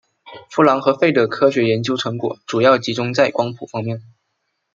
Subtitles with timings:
[0.49, 4.01] 夫琅和费的科学研究成果主要集中在光谱方面。